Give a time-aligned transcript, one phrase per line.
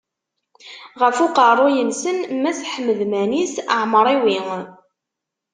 [1.01, 4.39] Ɣef uqerruy-nsen mass Ḥmed Manis Ɛemriwi.